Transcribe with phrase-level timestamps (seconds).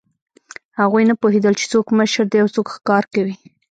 [0.79, 3.35] هغوی نه پوهېدل، چې څوک مشر دی او څوک ښکار کوي.